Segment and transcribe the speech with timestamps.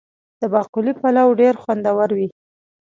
[0.39, 2.27] د باقلي پلو ډیر خوندور وي.